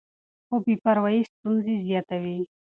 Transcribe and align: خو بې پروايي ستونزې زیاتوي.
خو 0.47 0.55
بې 0.63 0.73
پروايي 0.83 1.21
ستونزې 1.31 1.75
زیاتوي. 1.87 2.37